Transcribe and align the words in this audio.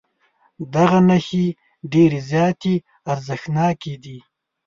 دغه 0.73 0.99
نښې 1.07 1.45
ډېرې 1.93 2.19
زیاتې 2.29 2.73
ارزښتناکې 3.11 3.93
دي. 4.03 4.17